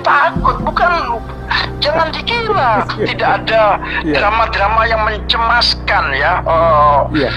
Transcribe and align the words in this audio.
takut, 0.00 0.56
bukan 0.60 1.20
jangan 1.78 2.08
dikira 2.10 2.84
tidak 3.08 3.30
ada 3.42 3.64
Iya. 4.02 4.14
drama-drama 4.16 4.82
yang 4.86 5.02
mencemaskan 5.02 6.04
ya. 6.14 6.40
Oh, 6.44 7.08
Iya. 7.12 7.30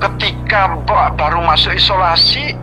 ketika 0.00 0.74
ba- 0.84 1.12
baru 1.12 1.44
masuk 1.44 1.72
isolasi, 1.72 2.56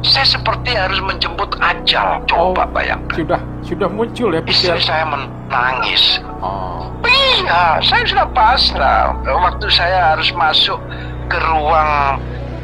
saya 0.00 0.24
seperti 0.24 0.72
harus 0.72 1.02
menjemput 1.02 1.58
ajal. 1.58 2.22
Coba 2.24 2.64
Oh. 2.64 2.70
bayangkan. 2.70 3.16
Sudah 3.18 3.40
sudah 3.60 3.88
muncul 3.90 4.32
ya 4.32 4.40
Istri 4.42 4.80
saya 4.80 5.04
menangis. 5.04 6.22
Oh. 6.40 6.86
Iya, 7.04 7.78
saya 7.80 8.02
sudah 8.04 8.26
pasrah. 8.30 9.12
Waktu 9.22 9.66
saya 9.68 10.14
harus 10.14 10.30
masuk 10.32 10.78
ke 11.26 11.38
ruang 11.38 12.18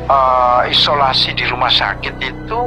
eh, 0.05 0.61
isolasi 0.69 1.33
di 1.33 1.49
rumah 1.49 1.73
sakit 1.73 2.13
itu, 2.21 2.61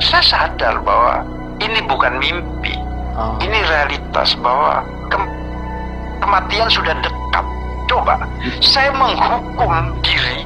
saya 0.00 0.20
sadar 0.20 0.76
bahwa 0.84 1.24
ini 1.56 1.80
bukan 1.82 2.20
mimpi. 2.20 2.76
Oh. 3.14 3.38
Ini 3.38 3.58
realitas 3.70 4.34
bahwa 4.42 4.82
ke- 5.06 5.32
kematian 6.18 6.66
sudah 6.66 6.94
dekat. 6.98 7.46
Coba, 7.86 8.18
saya 8.58 8.90
menghukum 8.90 9.70
diri 10.02 10.42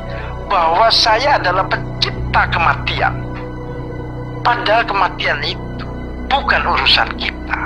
bahwa 0.53 0.93
saya 0.93 1.41
adalah 1.41 1.65
pencipta 1.65 2.45
kematian. 2.53 3.15
Padahal 4.45 4.85
kematian 4.85 5.41
itu 5.45 5.87
bukan 6.29 6.63
urusan 6.67 7.09
kita. 7.17 7.61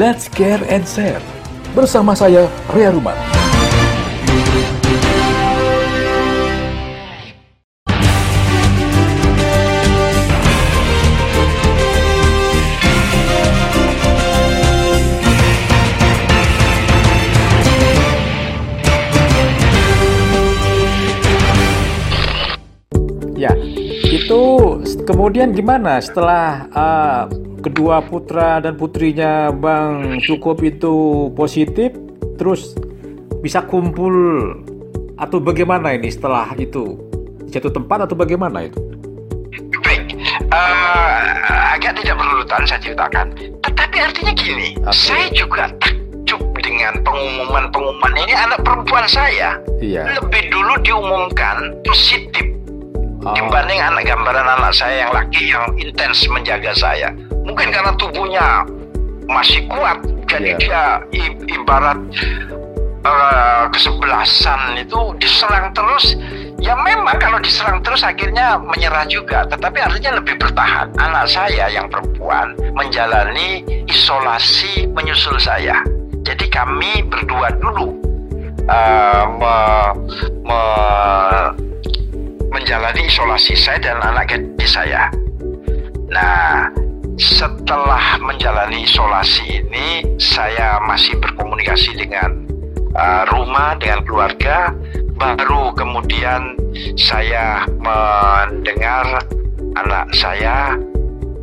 Let's 0.00 0.32
care 0.32 0.64
and 0.72 0.88
share. 0.88 1.20
Bersama 1.76 2.16
saya 2.16 2.48
Ria 2.72 2.88
Ruman. 2.88 3.12
Ya, 23.36 23.52
itu 24.08 24.80
kemudian 25.04 25.52
gimana 25.52 26.00
setelah 26.00 26.64
uh, 26.72 27.49
kedua 27.60 28.00
putra 28.00 28.58
dan 28.58 28.74
putrinya 28.74 29.52
Bang 29.52 30.18
Cukup 30.24 30.64
itu 30.64 31.28
positif, 31.36 31.92
terus 32.36 32.74
bisa 33.40 33.64
kumpul 33.64 34.12
atau 35.16 35.36
bagaimana 35.40 35.92
ini 35.92 36.08
setelah 36.08 36.48
itu 36.56 36.96
di 37.44 37.52
satu 37.52 37.68
tempat 37.68 38.08
atau 38.08 38.16
bagaimana 38.16 38.64
itu? 38.64 38.80
Baik, 39.84 40.16
eh, 40.52 41.20
agak 41.76 42.00
tidak 42.00 42.16
berurutan 42.16 42.62
saya 42.64 42.80
ceritakan. 42.80 43.26
Tetapi 43.60 43.96
artinya 44.00 44.32
gini, 44.32 44.68
Oke. 44.80 44.92
saya 44.96 45.26
juga 45.32 45.68
takjub 45.80 46.40
dengan 46.60 47.00
pengumuman-pengumuman 47.04 48.12
ini 48.16 48.32
anak 48.32 48.60
perempuan 48.62 49.04
saya 49.08 49.56
Iya. 49.80 50.20
lebih 50.20 50.48
dulu 50.52 50.72
diumumkan 50.84 51.74
positif 51.84 52.46
Oh, 53.20 53.36
dibanding 53.36 53.76
anak 53.76 54.08
gambaran 54.08 54.48
anak 54.48 54.72
saya 54.72 55.04
yang 55.04 55.12
laki 55.12 55.52
yang 55.52 55.68
intens 55.76 56.24
menjaga 56.32 56.72
saya. 56.72 57.12
Mungkin 57.50 57.68
karena 57.74 57.92
tubuhnya 57.98 58.62
masih 59.26 59.66
kuat, 59.66 59.98
jadi 60.30 60.54
Iya. 60.54 60.58
dia 60.62 60.84
ibarat 61.50 61.98
eh, 63.00 63.64
kesebelasan 63.74 64.78
itu 64.78 65.16
diserang 65.18 65.74
terus. 65.74 66.14
Ya 66.60 66.76
memang 66.76 67.16
kalau 67.18 67.40
diserang 67.42 67.80
terus 67.80 68.04
akhirnya 68.06 68.60
menyerah 68.60 69.08
juga, 69.10 69.48
tetapi 69.50 69.80
artinya 69.82 70.20
lebih 70.22 70.36
bertahan. 70.38 70.92
Anak 71.00 71.26
saya 71.26 71.72
yang 71.72 71.90
perempuan 71.90 72.54
menjalani 72.76 73.64
isolasi 73.90 74.86
menyusul 74.94 75.40
saya. 75.42 75.80
Jadi 76.22 76.46
kami 76.52 77.02
berdua 77.10 77.50
dulu 77.58 77.96
eh, 78.70 79.24
me- 79.42 79.94
me- 80.46 81.50
menjalani 82.52 83.08
isolasi 83.08 83.56
saya 83.58 83.80
dan 83.80 83.98
anak 84.04 84.30
gadis 84.30 84.70
saya. 84.70 85.08
Nah, 86.12 86.68
setelah 87.20 88.16
menjalani 88.24 88.88
isolasi 88.88 89.60
ini, 89.60 90.00
saya 90.16 90.80
masih 90.88 91.20
berkomunikasi 91.20 91.92
dengan 92.00 92.48
uh, 92.96 93.28
rumah, 93.28 93.76
dengan 93.76 94.00
keluarga. 94.08 94.72
Baru 95.20 95.76
kemudian 95.76 96.56
saya 96.96 97.68
mendengar 97.76 99.04
anak 99.76 100.08
saya 100.16 100.80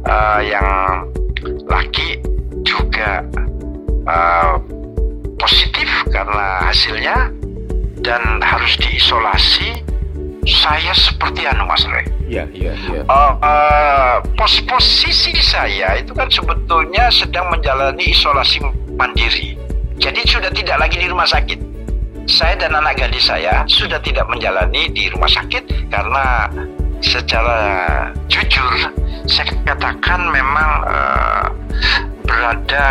uh, 0.09 0.41
yang 0.41 0.67
laki 1.69 2.17
juga 2.65 3.21
uh, 4.09 4.57
positif 5.37 5.85
karena 6.09 6.65
hasilnya 6.65 7.29
dan 8.01 8.41
harus 8.41 8.73
diisolasi. 8.81 9.85
Saya 10.47 10.95
seperti 10.95 11.43
anu 11.43 11.67
Mas 11.67 11.83
Roy. 11.83 12.07
iya, 12.31 12.47
iya, 12.55 12.71
iya. 12.71 13.03
Uh, 13.03 13.35
uh, 13.43 14.06
pos 14.47 14.63
posisi 14.63 15.35
saya 15.43 15.99
itu 15.99 16.15
kan 16.15 16.31
sebetulnya 16.31 17.11
sedang 17.11 17.51
menjalani 17.51 18.15
isolasi 18.15 18.63
mandiri. 18.95 19.59
Jadi 19.99 20.23
sudah 20.23 20.47
tidak 20.55 20.87
lagi 20.87 21.03
di 21.03 21.11
rumah 21.11 21.27
sakit. 21.27 21.59
Saya 22.31 22.55
dan 22.55 22.71
anak 22.71 22.95
gadis 22.95 23.27
saya 23.27 23.67
sudah 23.67 23.99
tidak 23.99 24.23
menjalani 24.31 24.87
di 24.95 25.11
rumah 25.11 25.27
sakit 25.27 25.91
karena 25.91 26.47
secara 27.03 27.59
jujur 28.31 28.87
saya 29.27 29.51
katakan 29.67 30.31
memang 30.31 30.71
uh, 30.87 31.51
berada 32.23 32.87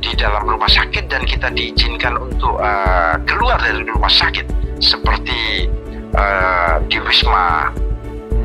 di 0.00 0.16
dalam 0.16 0.56
rumah 0.56 0.72
sakit 0.72 1.04
dan 1.04 1.20
kita 1.28 1.52
diizinkan 1.52 2.16
untuk 2.16 2.56
uh, 2.64 3.20
keluar 3.28 3.60
dari 3.60 3.84
rumah 3.84 4.08
sakit 4.08 4.48
seperti 4.80 5.68
uh, 6.16 6.80
di 6.88 6.96
wisma 6.96 7.68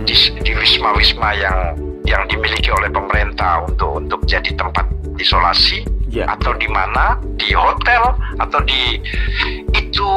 di, 0.04 0.16
di 0.44 0.52
wisma-wisma 0.56 1.32
yang 1.40 1.88
yang 2.08 2.24
dimiliki 2.32 2.72
oleh 2.72 2.88
pemerintah 2.88 3.68
untuk 3.68 4.00
untuk 4.00 4.20
jadi 4.26 4.56
tempat 4.56 4.88
isolasi 5.20 5.84
Ya. 6.08 6.24
atau 6.24 6.56
di 6.56 6.72
mana 6.72 7.20
di 7.36 7.52
hotel 7.52 8.16
atau 8.40 8.64
di 8.64 8.96
itu 9.76 10.10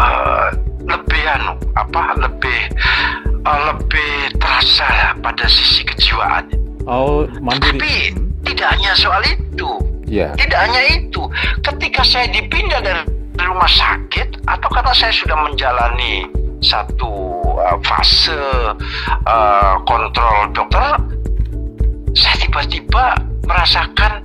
eh, 0.00 0.46
lebih 0.88 1.22
anu 1.28 1.52
apa 1.76 2.16
lebih 2.16 2.60
eh, 3.44 3.60
lebih 3.68 4.32
terasa 4.40 5.12
pada 5.20 5.44
sisi 5.44 5.84
kejiwaan. 5.84 6.48
Oh, 6.88 7.28
mandiri. 7.44 7.76
Tapi 7.76 7.92
tidak 8.48 8.68
hanya 8.72 8.92
soal 8.96 9.20
itu. 9.28 9.68
Iya. 10.08 10.32
Tidak 10.40 10.60
hanya 10.64 10.82
itu, 10.96 11.28
ketika 11.60 12.00
saya 12.00 12.24
dipindah 12.32 12.80
dari 12.80 13.04
rumah 13.44 13.68
sakit 13.68 14.48
atau 14.48 14.68
karena 14.72 14.96
saya 14.96 15.12
sudah 15.12 15.36
menjalani 15.44 16.24
satu 16.64 17.38
uh, 17.60 17.76
fase 17.84 18.40
uh, 19.28 19.76
kontrol 19.84 20.48
dokter, 20.56 20.96
tiba-tiba 22.48 23.12
merasakan 23.44 24.24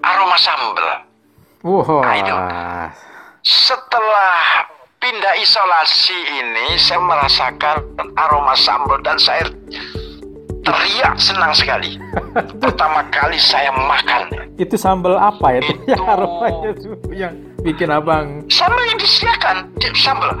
aroma 0.00 0.36
sambal. 0.40 0.88
Nah, 2.00 2.14
itu. 2.16 2.32
Wah. 2.32 2.88
Setelah 3.44 4.64
pindah 4.96 5.36
isolasi 5.36 6.16
ini, 6.16 6.80
saya 6.80 7.04
merasakan 7.04 7.84
aroma 8.16 8.56
sambal 8.56 8.96
dan 9.04 9.20
saya 9.20 9.44
teriak 10.64 11.20
senang 11.20 11.52
sekali. 11.52 12.00
Pertama 12.64 13.04
kali 13.12 13.36
saya 13.36 13.68
makan. 13.76 14.32
Itu 14.56 14.80
sambal 14.80 15.20
apa 15.20 15.52
ya? 15.52 15.60
Itu 15.60 15.76
Itu- 15.76 15.84
yang 15.92 16.04
aromanya 16.08 16.70
tuh 16.74 16.94
yang 17.12 17.34
bikin 17.60 17.88
abang 17.92 18.48
Sambal 18.48 18.88
yang 18.88 18.96
disediakan, 18.96 19.56
di- 19.76 19.92
sambal. 19.94 20.32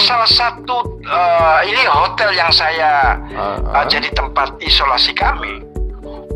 Salah 0.00 0.24
satu 0.24 0.96
eh, 1.04 1.58
ini 1.68 1.84
hotel 1.84 2.32
yang 2.32 2.48
saya 2.48 3.20
Ah, 3.36 3.60
eh, 3.60 3.76
ah. 3.76 3.84
jadi 3.84 4.08
tempat 4.16 4.56
isolasi 4.58 5.12
kami. 5.12 5.60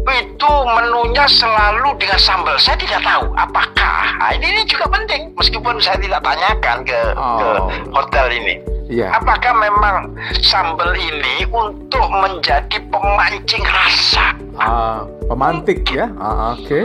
Itu 0.03 0.51
menunya 0.67 1.25
selalu 1.25 1.95
dengan 1.95 2.19
sambal. 2.19 2.59
Saya 2.59 2.75
tidak 2.75 3.01
tahu 3.01 3.31
apakah. 3.35 4.19
Nah, 4.19 4.31
ini, 4.35 4.51
ini 4.51 4.63
juga 4.67 4.91
penting 4.91 5.31
meskipun 5.35 5.79
saya 5.79 5.95
tidak 5.99 6.21
tanyakan 6.21 6.77
ke, 6.83 6.99
ke 7.15 7.49
Oh. 7.49 7.71
hotel 7.95 8.27
ini. 8.35 8.55
Iya. 8.91 9.15
Apakah 9.15 9.55
memang 9.57 10.11
sambal 10.43 10.91
ini 10.93 11.47
untuk 11.49 12.03
menjadi 12.13 12.77
pemancing 12.91 13.63
rasa? 13.65 14.35
Ah, 14.59 15.07
pemantik 15.31 15.87
ya. 15.89 16.11
Ah, 16.19 16.53
oke. 16.53 16.83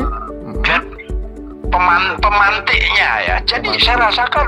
Mm. 0.47 0.63
dan 0.63 0.81
peman 1.67 2.15
pemantiknya 2.23 3.09
ya. 3.27 3.35
Jadi 3.43 3.67
Pemantik. 3.75 3.83
saya 3.83 3.97
rasakan, 4.07 4.45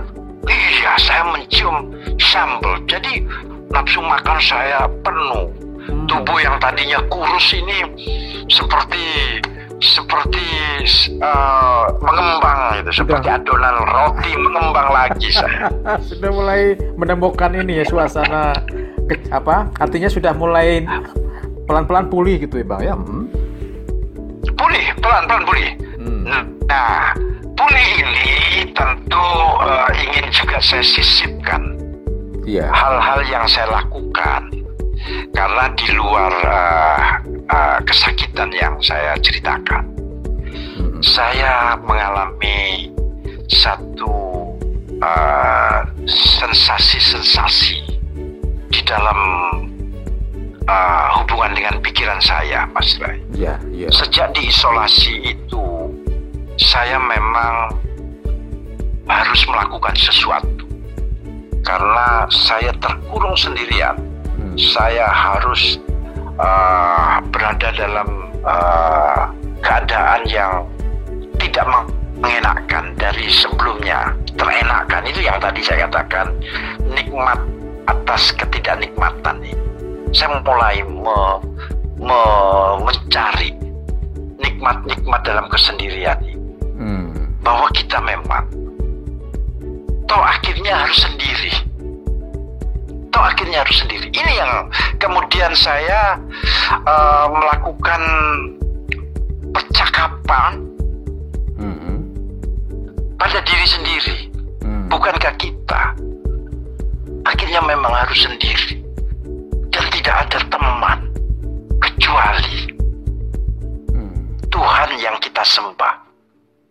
iya 0.48 0.94
saya 0.96 1.24
mencium 1.28 1.78
sambal. 2.16 2.80
Jadi 2.88 3.28
nafsu 3.70 4.00
makan 4.00 4.38
saya 4.40 4.88
penuh. 5.04 5.52
Tubuh 6.08 6.38
yang 6.42 6.58
tadinya 6.62 7.00
kurus 7.10 7.54
ini 7.54 7.78
seperti 8.50 9.06
seperti 9.80 10.44
uh, 11.24 11.88
mengembang 12.04 12.84
itu, 12.84 12.92
seperti 13.00 13.32
adonan 13.32 13.80
roti 13.88 14.32
mengembang 14.36 14.92
lagi 14.92 15.32
saya. 15.32 15.72
sudah 16.10 16.32
mulai 16.36 16.76
menemukan 17.00 17.56
ini 17.56 17.80
ya 17.80 17.86
suasana 17.88 18.52
ke, 19.08 19.16
apa? 19.32 19.72
Artinya 19.80 20.12
sudah 20.12 20.36
mulai 20.36 20.84
pelan-pelan 21.64 22.12
pulih 22.12 22.44
gitu 22.44 22.60
ya, 22.60 22.66
Bang 22.68 22.82
ya. 22.84 22.94
Hmm. 22.94 23.32
Pulih, 24.60 24.86
pelan-pelan 25.00 25.44
pulih. 25.48 25.70
Hmm. 25.96 26.24
Nah, 26.68 27.16
pulih 27.56 27.88
ini 28.04 28.30
tentu 28.76 29.28
uh, 29.64 29.88
ingin 29.96 30.28
juga 30.36 30.60
saya 30.60 30.84
sisipkan. 30.84 31.80
Iya. 32.44 32.68
Hal-hal 32.68 33.24
yang 33.32 33.46
saya 33.48 33.80
lakukan 33.80 34.59
karena 35.34 35.66
di 35.78 35.90
luar 35.94 36.34
uh, 36.46 37.02
uh, 37.50 37.80
kesakitan 37.86 38.50
yang 38.56 38.76
saya 38.82 39.16
ceritakan, 39.22 39.84
hmm. 40.48 41.00
saya 41.02 41.78
mengalami 41.82 42.92
satu 43.50 44.12
sensasi-sensasi 46.04 47.80
uh, 47.80 47.92
di 48.68 48.82
dalam 48.84 49.20
uh, 50.68 51.08
hubungan 51.22 51.56
dengan 51.56 51.76
pikiran 51.80 52.20
saya, 52.20 52.68
Mas 52.76 53.00
Ray. 53.00 53.24
Yeah, 53.32 53.64
yeah. 53.72 53.90
Sejak 53.96 54.36
diisolasi 54.36 55.40
itu, 55.40 55.66
saya 56.60 57.00
memang 57.00 57.80
harus 59.10 59.42
melakukan 59.50 59.96
sesuatu 59.98 60.68
karena 61.66 62.30
saya 62.30 62.72
terkurung 62.78 63.34
sendirian 63.34 64.09
saya 64.58 65.06
harus 65.06 65.78
uh, 66.40 67.22
berada 67.30 67.70
dalam 67.76 68.34
uh, 68.42 69.30
keadaan 69.62 70.26
yang 70.32 70.66
tidak 71.38 71.66
mengenakan 72.20 72.96
dari 72.98 73.28
sebelumnya. 73.30 74.16
Terenakan 74.40 75.04
itu 75.06 75.20
yang 75.28 75.38
tadi 75.44 75.60
saya 75.62 75.86
katakan 75.86 76.32
nikmat 76.88 77.38
atas 77.92 78.32
ketidaknikmatan 78.40 79.44
ini. 79.44 79.54
Saya 80.16 80.42
mulai 80.42 80.82
me, 80.88 81.20
me, 82.00 82.22
mencari 82.82 83.54
nikmat-nikmat 84.40 85.22
dalam 85.28 85.46
kesendirian 85.52 86.18
ini. 86.24 86.40
Hmm. 86.80 87.12
bahwa 87.44 87.68
kita 87.76 88.00
memang 88.00 88.48
toh 90.08 90.24
akhirnya 90.24 90.80
harus 90.80 90.96
sendiri 91.04 91.52
atau 93.20 93.36
akhirnya 93.36 93.68
harus 93.68 93.84
sendiri. 93.84 94.08
Ini 94.16 94.32
yang 94.40 94.52
kemudian 94.96 95.52
saya 95.52 96.16
uh, 96.88 97.28
melakukan 97.28 98.00
percakapan 99.52 100.64
mm-hmm. 101.60 101.98
pada 103.20 103.44
diri 103.44 103.68
sendiri, 103.68 104.18
mm. 104.64 104.88
bukankah 104.88 105.36
kita 105.36 105.84
akhirnya 107.28 107.60
memang 107.68 107.92
harus 107.92 108.24
sendiri 108.24 108.80
dan 109.68 109.84
tidak 109.92 110.16
ada 110.24 110.40
teman 110.48 111.00
kecuali 111.84 112.72
mm. 113.92 114.48
Tuhan 114.48 114.90
yang 114.96 115.20
kita 115.20 115.44
sembah. 115.44 116.08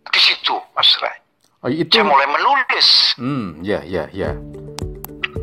Di 0.09 0.17
situ, 0.17 0.57
Mas 0.73 0.89
Ray. 0.97 1.13
Oh, 1.61 1.69
itu... 1.69 1.93
Saya 1.93 2.09
mulai 2.09 2.25
menulis. 2.25 3.13
Hmm, 3.21 3.61
ya, 3.61 3.85
ya, 3.85 4.09
ya 4.09 4.33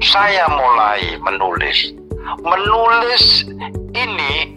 saya 0.03 0.45
mulai 0.51 1.17
menulis. 1.21 1.95
Menulis 2.43 3.47
ini 3.97 4.57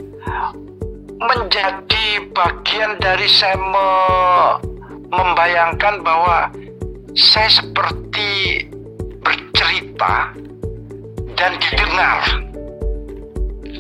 menjadi 1.20 2.06
bagian 2.32 2.96
dari 3.00 3.28
saya 3.28 3.60
me 3.60 3.90
membayangkan 5.10 6.06
bahwa 6.06 6.54
saya 7.18 7.50
seperti 7.50 8.64
bercerita 9.26 10.32
dan 11.34 11.52
didengar. 11.58 12.22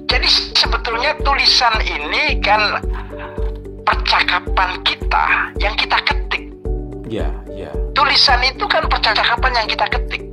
Jadi 0.09 0.27
sebetulnya 0.57 1.13
tulisan 1.21 1.75
ini 1.85 2.41
kan 2.41 2.81
percakapan 3.85 4.73
kita 4.81 5.25
yang 5.61 5.73
kita 5.77 5.97
ketik. 6.01 6.43
Ya, 7.05 7.29
ya. 7.53 7.69
Tulisan 7.93 8.41
itu 8.41 8.65
kan 8.65 8.89
percakapan 8.89 9.53
yang 9.53 9.67
kita 9.69 9.85
ketik. 9.85 10.28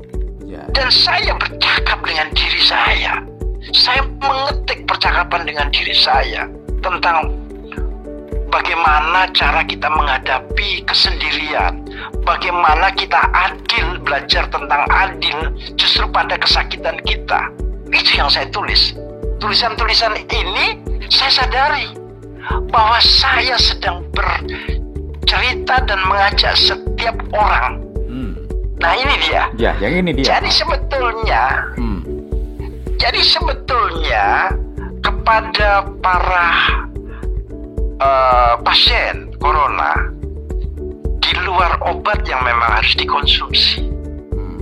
Dan 0.77 0.93
saya 0.93 1.33
bercakap 1.41 2.05
dengan 2.05 2.29
diri 2.37 2.61
saya. 2.61 3.25
Saya 3.73 4.05
mengetik 4.21 4.85
percakapan 4.85 5.49
dengan 5.49 5.73
diri 5.73 5.97
saya 5.97 6.45
tentang 6.85 7.33
bagaimana 8.53 9.25
cara 9.33 9.65
kita 9.65 9.89
menghadapi 9.89 10.85
kesendirian, 10.85 11.81
bagaimana 12.29 12.93
kita 12.93 13.17
adil, 13.33 13.97
belajar 14.05 14.45
tentang 14.53 14.85
adil 14.93 15.49
justru 15.81 16.05
pada 16.13 16.37
kesakitan 16.37 17.01
kita. 17.09 17.49
Itu 17.89 18.21
yang 18.21 18.29
saya 18.29 18.45
tulis. 18.53 18.93
Tulisan-tulisan 19.41 20.13
ini 20.29 20.77
saya 21.09 21.33
sadari 21.41 21.89
bahwa 22.69 23.01
saya 23.01 23.57
sedang 23.57 24.05
bercerita 24.13 25.81
dan 25.89 26.01
mengajak 26.05 26.53
setiap 26.53 27.17
orang 27.33 27.86
Nah 28.77 28.93
ini 28.93 29.15
dia. 29.25 29.43
Ya, 29.57 29.73
yang 29.81 30.05
ini 30.05 30.21
dia. 30.21 30.37
Jadi 30.37 30.51
sebetulnya, 30.53 31.45
hmm. 31.81 32.01
jadi 33.01 33.21
sebetulnya 33.25 34.53
kepada 35.01 35.89
para 36.05 36.49
uh, 38.03 38.55
pasien 38.61 39.33
corona 39.41 40.13
di 41.25 41.33
luar 41.43 41.81
obat 41.89 42.21
yang 42.29 42.45
memang 42.45 42.69
harus 42.79 42.93
dikonsumsi, 43.01 43.89
hmm. 44.37 44.61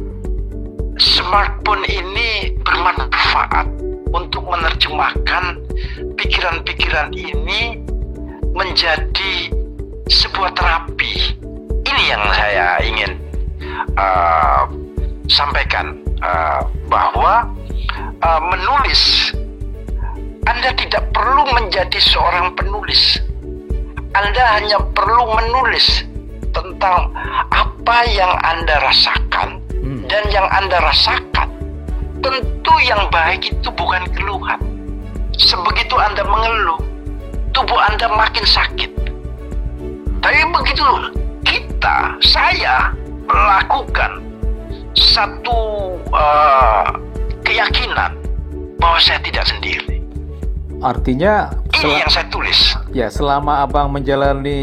smartphone 0.96 1.82
ini 1.90 2.54
bermanfaat 2.62 3.66
untuk 4.14 4.46
menerjemahkan 4.46 5.58
pikiran-pikiran 6.14 7.10
ini 7.18 7.82
menjadi 8.54 9.50
sebuah 10.06 10.54
terapi. 10.54 11.34
Ini 11.84 12.02
yang 12.14 12.22
saya 12.38 12.78
ingin 12.86 13.23
uh, 13.96 14.68
sampaikan 15.28 15.98
uh, 16.20 16.62
bahwa 16.88 17.48
uh, 18.20 18.40
menulis 18.52 19.32
Anda 20.44 20.76
tidak 20.76 21.08
perlu 21.16 21.48
menjadi 21.56 21.96
seorang 21.96 22.52
penulis. 22.52 23.16
Anda 24.14 24.60
hanya 24.60 24.78
perlu 24.92 25.24
menulis 25.34 26.04
tentang 26.54 27.10
apa 27.50 27.98
yang 28.12 28.30
Anda 28.44 28.76
rasakan 28.84 29.58
hmm. 29.72 30.04
dan 30.06 30.22
yang 30.30 30.46
Anda 30.52 30.84
rasakan. 30.84 31.48
Tentu 32.20 32.74
yang 32.84 33.08
baik 33.08 33.52
itu 33.52 33.68
bukan 33.72 34.04
keluhan. 34.12 34.60
Sebegitu 35.34 35.96
Anda 35.98 36.22
mengeluh, 36.24 36.80
tubuh 37.56 37.80
Anda 37.90 38.06
makin 38.12 38.44
sakit. 38.44 38.92
Tapi 40.22 40.40
begitu 40.56 40.84
kita, 41.44 42.16
saya 42.24 42.96
melakukan 43.28 44.22
satu 44.94 45.94
uh, 46.14 46.88
keyakinan 47.42 48.14
bahwa 48.78 48.98
saya 49.00 49.20
tidak 49.24 49.44
sendiri. 49.48 50.02
Artinya 50.84 51.48
ini 51.80 52.04
yang 52.04 52.12
saya 52.12 52.28
tulis. 52.28 52.76
Ya, 52.92 53.08
selama 53.08 53.64
Abang 53.64 53.88
menjalani 53.88 54.60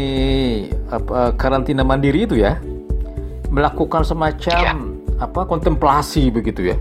apa, 0.86 1.34
karantina 1.34 1.82
mandiri 1.82 2.30
itu 2.30 2.38
ya, 2.38 2.62
melakukan 3.50 4.06
semacam 4.06 4.62
ya. 4.62 4.72
apa 5.18 5.40
kontemplasi 5.44 6.30
begitu 6.30 6.70
ya. 6.70 6.76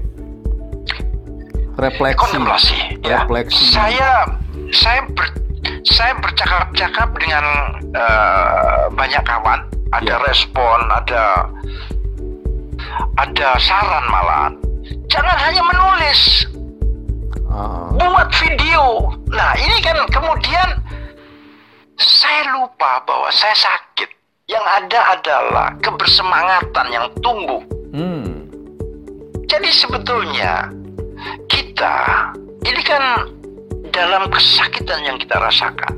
Refleksi. 1.82 2.22
Kontemplasi, 2.22 2.78
ya. 3.02 3.26
Refleksi. 3.26 3.74
Saya 3.74 4.12
saya 4.70 5.02
ber, 5.10 5.26
saya 5.90 6.14
bercakap-cakap 6.22 7.10
dengan 7.18 7.46
uh, 7.98 8.86
banyak 8.94 9.24
kawan 9.26 9.66
ada 9.92 10.16
ya. 10.16 10.24
respon, 10.30 10.80
ada 10.94 11.50
ada 13.20 13.50
saran 13.62 14.06
malahan. 14.10 14.54
Jangan 15.12 15.38
hanya 15.38 15.62
menulis, 15.62 16.22
uh. 17.50 17.92
buat 17.96 18.30
video. 18.40 19.12
Nah 19.30 19.52
ini 19.60 19.78
kan 19.84 19.98
kemudian 20.10 20.70
saya 22.00 22.42
lupa 22.58 23.04
bahwa 23.06 23.30
saya 23.30 23.54
sakit. 23.56 24.10
Yang 24.52 24.68
ada 24.68 25.00
adalah 25.16 25.68
kebersemangatan 25.80 26.88
yang 26.92 27.08
tumbuh. 27.24 27.64
Hmm. 27.96 28.52
Jadi 29.48 29.70
sebetulnya 29.72 30.68
kita 31.48 31.96
ini 32.68 32.82
kan 32.84 33.32
dalam 33.96 34.28
kesakitan 34.28 35.08
yang 35.08 35.16
kita 35.20 35.40
rasakan, 35.40 35.96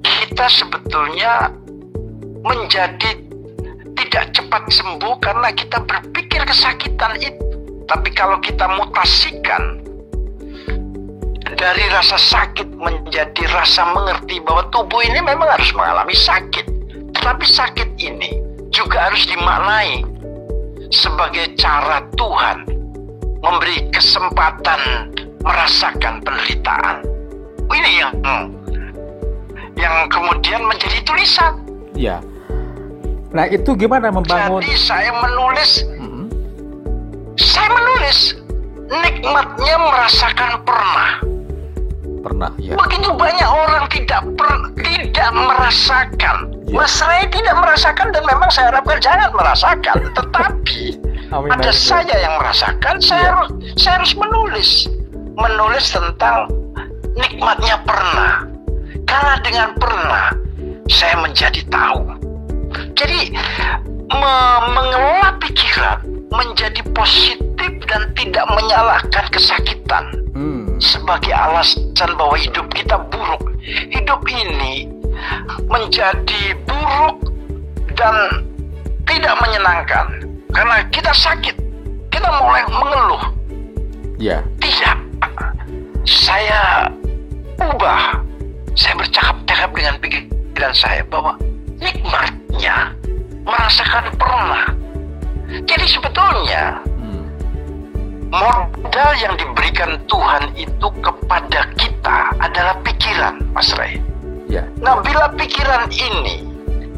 kita 0.00 0.46
sebetulnya 0.48 1.52
menjadi 2.44 3.23
tidak 3.94 4.34
cepat 4.34 4.62
sembuh 4.70 5.14
karena 5.22 5.48
kita 5.54 5.78
berpikir 5.86 6.42
kesakitan 6.46 7.18
itu. 7.18 7.44
Tapi 7.84 8.08
kalau 8.16 8.40
kita 8.40 8.64
mutasikan 8.74 9.82
dari 11.54 11.84
rasa 11.92 12.16
sakit 12.16 12.74
menjadi 12.74 13.44
rasa 13.52 13.86
mengerti 13.92 14.40
bahwa 14.42 14.66
tubuh 14.72 15.00
ini 15.04 15.20
memang 15.22 15.46
harus 15.46 15.70
mengalami 15.76 16.16
sakit. 16.16 16.66
Tetapi 17.14 17.44
sakit 17.46 17.88
ini 18.00 18.30
juga 18.74 19.08
harus 19.08 19.22
dimaknai 19.30 20.02
sebagai 20.90 21.54
cara 21.56 22.02
Tuhan 22.18 22.66
memberi 23.44 23.86
kesempatan 23.92 25.12
merasakan 25.44 26.24
penderitaan. 26.24 27.04
Ini 27.68 27.90
yang 28.00 28.14
yang 29.76 30.08
kemudian 30.08 30.64
menjadi 30.64 30.98
tulisan. 31.04 31.60
Ya. 31.94 32.18
Nah 33.34 33.50
itu 33.50 33.74
gimana 33.74 34.14
membangun? 34.14 34.62
Jadi 34.62 34.78
saya 34.78 35.10
menulis, 35.10 35.82
hmm. 35.82 36.24
saya 37.34 37.68
menulis 37.74 38.18
nikmatnya 38.86 39.74
merasakan 39.74 40.62
pernah. 40.62 41.10
Pernah, 42.24 42.50
ya. 42.56 42.78
Begitu 42.78 43.10
banyak 43.10 43.50
orang 43.50 43.84
tidak 43.90 44.22
per, 44.38 44.48
tidak 44.80 45.28
merasakan. 45.34 46.36
Ya. 46.64 46.78
Mas 46.78 46.96
Ray 47.02 47.26
tidak 47.28 47.58
merasakan 47.58 48.14
dan 48.14 48.22
memang 48.24 48.48
saya 48.54 48.70
harapkan 48.70 49.02
jangan 49.02 49.30
merasakan. 49.34 49.96
Tetapi 50.16 50.80
Amin, 51.34 51.50
ada 51.50 51.68
amin. 51.68 51.74
saya 51.74 52.16
yang 52.16 52.34
merasakan. 52.38 52.94
Saya 53.02 53.18
ya. 53.18 53.28
harus 53.34 53.50
saya 53.76 53.92
harus 53.98 54.14
menulis, 54.14 54.70
menulis 55.34 55.84
tentang 55.90 56.48
nikmatnya 57.18 57.82
pernah. 57.82 58.46
Karena 59.04 59.34
dengan 59.42 59.68
pernah 59.76 60.32
saya 60.88 61.18
menjadi 61.20 61.60
tahu. 61.68 62.23
Jadi 62.94 63.34
me 64.14 64.34
mengelola 64.70 65.34
pikiran 65.42 65.98
menjadi 66.30 66.80
positif 66.94 67.70
dan 67.86 68.10
tidak 68.18 68.46
menyalahkan 68.50 69.24
kesakitan 69.30 70.04
hmm. 70.34 70.78
sebagai 70.82 71.30
alasan 71.30 72.10
bahwa 72.18 72.36
hidup 72.38 72.66
kita 72.74 72.98
buruk. 73.10 73.42
Hidup 73.64 74.20
ini 74.28 74.90
menjadi 75.70 76.42
buruk 76.68 77.32
dan 77.96 78.44
tidak 79.08 79.34
menyenangkan 79.40 80.06
karena 80.52 80.76
kita 80.90 81.12
sakit. 81.14 81.56
Kita 82.10 82.28
mulai 82.30 82.62
mengeluh. 82.70 83.24
Ya. 84.18 84.38
Tidak. 84.62 84.96
Saya 86.06 86.88
ubah. 87.58 88.22
Saya 88.74 88.94
bercakap-cakap 88.98 89.70
dengan 89.74 89.94
pikiran 90.02 90.74
saya 90.74 91.02
bahwa 91.06 91.38
nikmatnya 91.80 92.92
merasakan 93.44 94.10
pernah 94.18 94.66
jadi 95.64 95.86
sebetulnya 95.86 96.82
modal 98.34 99.10
yang 99.22 99.34
diberikan 99.38 99.94
Tuhan 100.10 100.50
itu 100.58 100.88
kepada 100.98 101.70
kita 101.78 102.18
adalah 102.42 102.74
pikiran, 102.82 103.38
Mas 103.54 103.70
Ray. 103.78 104.02
Ya. 104.50 104.66
Nah, 104.82 104.98
bila 105.06 105.30
pikiran 105.38 105.86
ini 105.94 106.42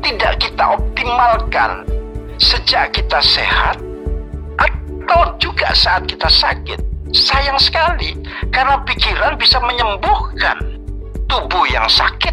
tidak 0.00 0.40
kita 0.40 0.80
optimalkan 0.80 1.84
sejak 2.40 2.92
kita 2.96 3.20
sehat 3.20 3.76
atau 4.56 5.36
juga 5.36 5.72
saat 5.76 6.08
kita 6.08 6.28
sakit, 6.28 6.80
sayang 7.12 7.60
sekali 7.60 8.16
karena 8.52 8.80
pikiran 8.88 9.36
bisa 9.36 9.60
menyembuhkan 9.60 10.56
tubuh 11.28 11.64
yang 11.68 11.86
sakit. 11.88 12.32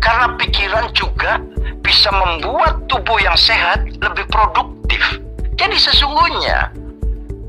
Karena 0.00 0.34
pikiran 0.38 0.86
juga 0.92 1.40
bisa 1.82 2.10
membuat 2.10 2.86
tubuh 2.90 3.18
yang 3.22 3.36
sehat 3.38 3.86
lebih 4.02 4.26
produktif. 4.28 5.02
Jadi 5.56 5.76
sesungguhnya 5.80 6.70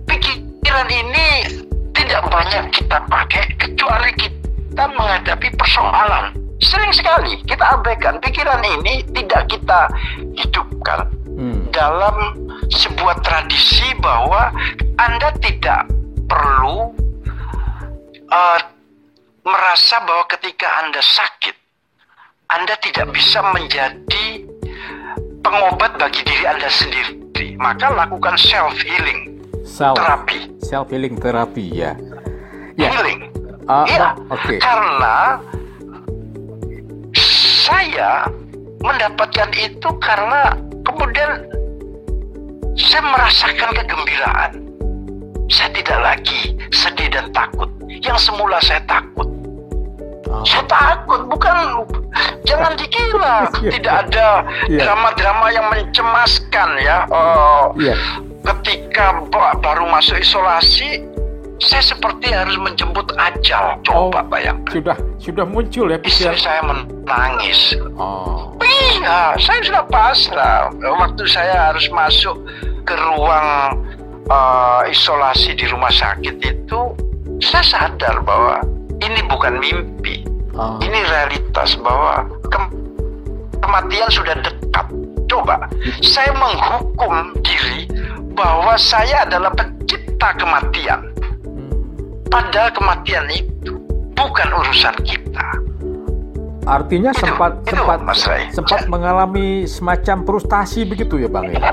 pikiran 0.08 0.88
ini 0.88 1.30
tidak 1.92 2.24
banyak 2.32 2.66
kita 2.72 2.98
pakai 3.10 3.44
kecuali 3.60 4.12
kita 4.16 4.84
menghadapi 4.96 5.50
persoalan. 5.58 6.32
Sering 6.58 6.90
sekali 6.94 7.38
kita 7.46 7.78
abaikan 7.78 8.18
pikiran 8.18 8.64
ini 8.80 9.06
tidak 9.14 9.46
kita 9.52 9.86
hidupkan 10.38 11.06
hmm. 11.38 11.70
dalam 11.70 12.34
sebuah 12.72 13.22
tradisi 13.22 13.94
bahwa 14.02 14.50
Anda 14.98 15.30
tidak 15.38 15.86
perlu 16.26 16.92
uh, 18.32 18.60
merasa 19.48 20.04
bahwa 20.04 20.26
ketika 20.28 20.68
Anda 20.84 21.00
sakit, 21.00 21.56
Anda 22.48 22.80
tidak 22.80 23.12
bisa 23.12 23.44
menjadi 23.52 24.48
pengobat 25.44 26.00
bagi 26.00 26.24
diri 26.24 26.46
Anda 26.48 26.72
sendiri. 26.72 27.16
Maka 27.60 27.92
lakukan 27.92 28.40
self 28.40 28.80
healing 28.80 29.38
self 29.68 30.00
terapi. 30.00 30.40
Self 30.64 30.88
healing 30.88 31.20
terapi 31.20 31.66
ya. 31.76 31.92
ya. 32.80 32.88
Healing. 32.88 33.28
Uh, 33.68 33.84
ya. 33.92 34.16
Okay. 34.32 34.64
Karena 34.64 35.44
saya 37.68 38.32
mendapatkan 38.80 39.52
itu 39.60 39.90
karena 40.00 40.56
kemudian 40.88 41.44
saya 42.80 43.04
merasakan 43.04 43.70
kegembiraan. 43.76 44.52
Saya 45.52 45.70
tidak 45.76 46.00
lagi 46.00 46.56
sedih 46.72 47.12
dan 47.12 47.28
takut. 47.36 47.68
Yang 47.88 48.32
semula 48.32 48.60
saya 48.64 48.80
takut. 48.88 49.28
Oh. 50.28 50.44
Saya 50.44 50.64
takut, 50.68 51.22
bukan 51.32 51.88
jangan 52.44 52.74
dikira 52.76 53.48
yeah. 53.64 53.72
tidak 53.72 53.96
ada 54.08 54.30
iya. 54.68 54.80
drama-drama 54.84 55.46
yeah. 55.48 55.56
yang 55.56 55.66
mencemaskan 55.72 56.70
ya. 56.84 56.98
Oh, 57.12 57.72
yeah. 57.80 57.98
Ketika 58.48 59.28
baru 59.60 59.92
masuk 59.92 60.24
isolasi, 60.24 61.04
saya 61.60 61.84
seperti 61.84 62.32
harus 62.32 62.56
menjemput 62.62 63.12
ajal. 63.18 63.82
Coba 63.84 64.24
oh, 64.24 64.28
bayangkan. 64.30 64.72
Sudah 64.72 64.98
sudah 65.18 65.46
muncul 65.48 65.90
ya 65.90 66.00
Istri 66.00 66.38
saya 66.38 66.62
menangis. 66.64 67.76
Oh. 67.98 68.54
Iya, 68.62 69.36
saya 69.42 69.60
sudah 69.66 69.84
pasrah. 69.90 70.70
Waktu 70.78 71.24
saya 71.28 71.74
harus 71.74 71.90
masuk 71.90 72.38
ke 72.86 72.94
ruang 72.96 73.84
uh, 74.30 74.82
isolasi 74.88 75.58
di 75.58 75.66
rumah 75.68 75.92
sakit 75.92 76.36
itu, 76.40 76.80
saya 77.42 77.64
sadar 77.66 78.22
bahwa 78.24 78.62
bukan 79.48 79.64
mimpi. 79.64 80.16
Oh. 80.58 80.76
Ini 80.84 81.00
realitas 81.08 81.80
bahwa 81.80 82.28
ke 82.52 82.60
kematian 83.64 84.10
sudah 84.12 84.36
dekat. 84.44 84.86
Coba, 85.28 85.68
saya 86.04 86.32
menghukum 86.36 87.36
diri 87.44 87.88
bahwa 88.36 88.76
saya 88.80 89.24
adalah 89.28 89.52
pencipta 89.56 90.36
kematian. 90.40 91.00
Padahal 92.28 92.72
kematian 92.76 93.28
itu 93.32 93.76
bukan 94.16 94.50
urusan 94.52 94.96
kita. 95.08 95.48
Artinya 96.68 97.16
itu, 97.16 97.24
sempat 97.24 97.64
itu, 97.64 97.80
sempat 97.80 98.00
Mas 98.04 98.28
Ray. 98.28 98.44
sempat 98.52 98.84
ya. 98.84 98.92
mengalami 98.92 99.64
semacam 99.64 100.28
frustasi 100.28 100.84
begitu 100.84 101.16
ya 101.16 101.32
Bang 101.32 101.48
ya? 101.48 101.64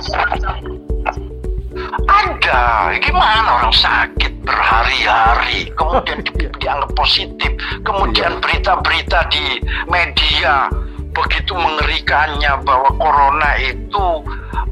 Ada, 2.06 2.94
gimana 3.02 3.58
orang 3.58 3.74
sakit 3.74 4.33
berhari-hari, 4.44 5.72
kemudian 5.74 6.20
di, 6.22 6.32
iya. 6.38 6.50
dianggap 6.60 6.90
positif, 6.94 7.50
kemudian 7.82 8.36
iya. 8.36 8.40
berita-berita 8.40 9.18
di 9.32 9.44
media 9.88 10.68
begitu 11.14 11.54
mengerikannya 11.54 12.52
bahwa 12.66 12.90
corona 12.98 13.50
itu 13.58 14.22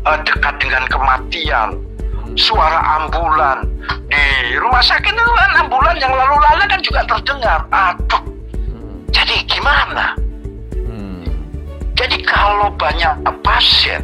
uh, 0.04 0.18
dekat 0.22 0.54
dengan 0.60 0.84
kematian. 0.90 1.68
Suara 2.32 3.04
ambulan 3.04 3.68
di 4.08 4.56
rumah 4.56 4.80
sakit 4.80 5.12
itu 5.12 5.32
kan 5.36 5.68
ambulan 5.68 6.00
yang 6.00 6.16
lalu 6.16 6.32
lalu 6.40 6.64
kan 6.64 6.80
juga 6.80 7.00
terdengar. 7.04 7.60
Aduh, 7.68 8.22
hmm. 8.72 9.12
jadi 9.12 9.36
gimana? 9.44 10.16
Hmm. 10.72 11.28
Jadi 11.92 12.24
kalau 12.24 12.72
banyak 12.80 13.20
pasien, 13.44 14.00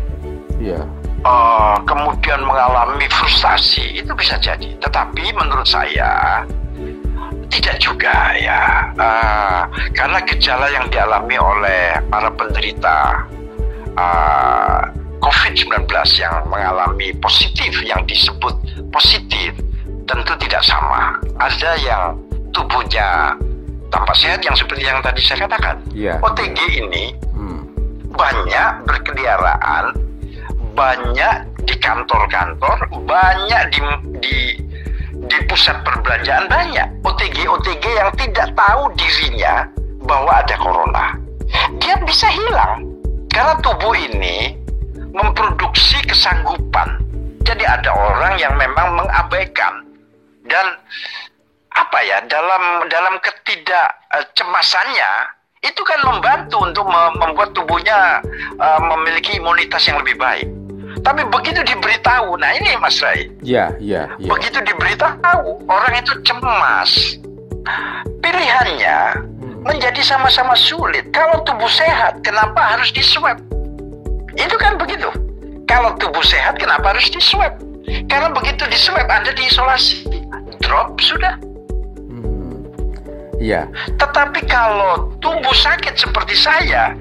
yeah 0.61 0.85
uh, 1.25 1.77
kemudian 1.87 2.41
mengalami 2.45 3.07
frustasi 3.11 4.03
itu 4.03 4.13
bisa 4.15 4.39
jadi. 4.39 4.69
Tetapi 4.79 5.35
menurut 5.35 5.67
saya 5.67 6.45
tidak 7.49 7.81
juga 7.81 8.37
ya, 8.37 8.93
uh, 9.01 9.63
karena 9.97 10.21
gejala 10.29 10.69
yang 10.69 10.87
dialami 10.93 11.37
oleh 11.41 11.97
para 12.13 12.29
penderita 12.37 13.25
uh, 13.97 14.81
COVID-19 15.19 15.89
yang 16.21 16.35
mengalami 16.47 17.11
positif, 17.19 17.73
yang 17.83 18.05
disebut 18.07 18.55
positif, 18.95 19.57
tentu 20.07 20.33
tidak 20.45 20.63
sama. 20.63 21.19
Ada 21.41 21.73
yang 21.83 22.05
tubuhnya 22.53 23.35
tampak 23.89 24.17
sehat, 24.21 24.41
yang 24.45 24.55
seperti 24.55 24.85
yang 24.87 25.01
tadi 25.01 25.21
saya 25.25 25.49
katakan. 25.49 25.81
Yeah. 25.97 26.21
OTG 26.21 26.85
ini 26.85 27.17
hmm. 27.35 27.65
banyak 28.13 28.71
berkeliaraan 28.87 30.08
banyak 30.79 31.35
di 31.67 31.75
kantor-kantor, 31.83 32.87
banyak 33.03 33.63
di, 33.75 33.83
di 34.23 34.39
di 35.27 35.39
pusat 35.51 35.83
perbelanjaan 35.83 36.47
banyak 36.47 36.87
OTG 37.03 37.51
OTG 37.51 37.83
yang 37.83 38.15
tidak 38.15 38.55
tahu 38.55 38.87
dirinya 38.95 39.67
bahwa 40.07 40.39
ada 40.39 40.55
corona. 40.55 41.19
Dia 41.83 41.99
bisa 42.07 42.31
hilang 42.31 42.87
karena 43.35 43.59
tubuh 43.59 43.99
ini 43.99 44.55
memproduksi 45.11 45.99
kesanggupan. 46.07 47.03
Jadi 47.43 47.67
ada 47.67 47.91
orang 47.91 48.39
yang 48.39 48.55
memang 48.55 48.95
mengabaikan 48.95 49.83
dan 50.47 50.79
apa 51.75 51.99
ya 52.05 52.21
dalam 52.29 52.85
dalam 52.93 53.17
ketidakcemasannya 53.19 55.11
itu 55.65 55.83
kan 55.83 55.99
membantu 56.07 56.63
untuk 56.63 56.87
membuat 57.19 57.51
tubuhnya 57.51 58.23
uh, 58.61 58.81
memiliki 58.95 59.41
imunitas 59.41 59.83
yang 59.91 59.99
lebih 59.99 60.15
baik. 60.21 60.47
Tapi 61.05 61.23
begitu 61.31 61.61
diberitahu, 61.65 62.37
nah 62.37 62.51
ini 62.55 62.75
Mas 62.81 62.99
Rai. 63.01 63.31
Ya, 63.41 63.73
ya, 63.79 64.11
ya. 64.19 64.29
Begitu 64.29 64.61
diberitahu, 64.65 65.63
orang 65.71 65.93
itu 65.99 66.13
cemas. 66.27 67.17
Pilihannya 68.25 68.99
hmm. 69.41 69.65
menjadi 69.65 70.01
sama-sama 70.05 70.57
sulit. 70.59 71.09
Kalau 71.15 71.45
tubuh 71.45 71.71
sehat, 71.71 72.21
kenapa 72.25 72.77
harus 72.77 72.91
diswab? 72.93 73.39
Itu 74.37 74.57
kan 74.59 74.77
begitu. 74.77 75.09
Kalau 75.69 75.95
tubuh 76.01 76.25
sehat, 76.25 76.57
kenapa 76.57 76.97
harus 76.97 77.09
diswab? 77.13 77.57
Karena 78.09 78.29
begitu 78.33 78.65
diswab, 78.69 79.09
Anda 79.09 79.33
diisolasi. 79.37 80.09
Drop 80.61 81.01
sudah. 81.01 81.39
Iya. 83.39 83.71
Tetapi 83.97 84.51
kalau 84.51 85.15
tubuh 85.23 85.55
sakit 85.55 85.95
seperti 85.95 86.35
saya, 86.35 86.93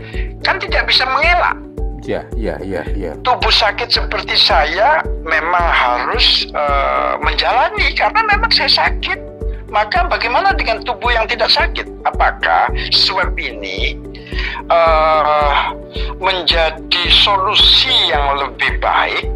kan 0.45 0.61
tidak 0.61 0.85
bisa 0.85 1.03
mengelak. 1.09 1.57
Iya, 2.07 2.23
iya, 2.39 2.55
iya, 2.63 2.83
iya. 2.95 3.11
Tubuh 3.19 3.51
sakit 3.51 3.91
seperti 3.91 4.39
saya 4.39 5.03
memang 5.27 5.67
harus 5.75 6.47
uh, 6.55 7.19
menjalani 7.19 7.91
karena 7.99 8.23
memang 8.31 8.47
saya 8.55 8.71
sakit. 8.87 9.19
Maka 9.67 10.07
bagaimana 10.07 10.55
dengan 10.55 10.79
tubuh 10.87 11.11
yang 11.11 11.27
tidak 11.27 11.51
sakit? 11.51 11.83
Apakah 12.07 12.71
swab 12.95 13.35
ini 13.35 13.99
uh, 14.71 15.75
menjadi 16.23 17.03
solusi 17.11 17.91
yang 18.07 18.39
lebih 18.39 18.79
baik 18.79 19.27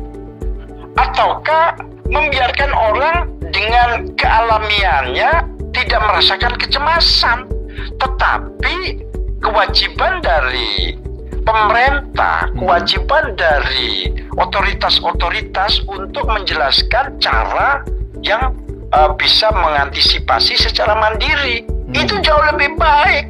ataukah 0.95 1.75
membiarkan 2.07 2.71
orang 2.71 3.17
dengan 3.51 4.07
kealamiannya 4.15 5.43
tidak 5.75 5.99
merasakan 5.99 6.55
kecemasan, 6.55 7.51
tetapi 7.99 9.03
kewajiban 9.43 10.23
dari 10.23 11.00
pemerintah, 11.41 12.49
hmm. 12.49 12.57
kewajiban 12.61 13.35
dari 13.35 14.13
otoritas-otoritas 14.37 15.81
untuk 15.89 16.25
menjelaskan 16.29 17.17
cara 17.17 17.81
yang 18.21 18.53
uh, 18.93 19.11
bisa 19.17 19.49
mengantisipasi 19.51 20.57
secara 20.57 20.93
mandiri. 20.97 21.65
Hmm. 21.65 21.97
Itu 21.97 22.21
jauh 22.23 22.43
lebih 22.53 22.77
baik 22.77 23.25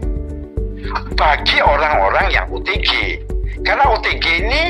bagi 1.15 1.57
orang-orang 1.61 2.27
yang 2.33 2.45
OTG. 2.51 3.21
Karena 3.61 3.93
OTG 3.93 4.25
ini 4.41 4.63